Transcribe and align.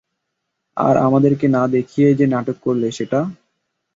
আর 0.77 0.95
আমাদেরকে 0.97 1.45
না 1.47 1.63
দেখিয়েই 1.67 2.17
যে 2.19 2.25
নাটক 2.27 2.57
করলে, 2.61 2.87
সেটা? 2.91 3.19